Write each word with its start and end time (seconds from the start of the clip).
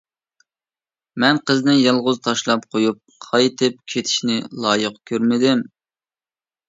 مەن 1.23 1.39
قىزنى 1.49 1.75
يالغۇز 1.75 2.17
تاشلاپ 2.29 2.65
قويۇپ 2.75 3.21
قايتىپ 3.29 3.79
كېتىشنى 3.95 4.41
لايىق 4.67 5.01
كۆرمىدىم. 5.13 5.63